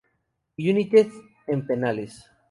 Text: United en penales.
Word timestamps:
United 0.57 1.11
en 1.45 1.67
penales. 1.67 2.25